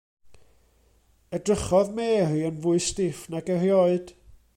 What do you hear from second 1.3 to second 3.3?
Edrychodd Mary yn fwy stiff